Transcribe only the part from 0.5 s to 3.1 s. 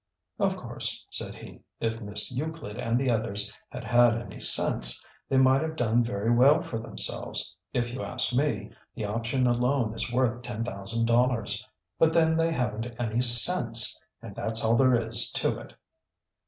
course," said he, "if Miss Euclid and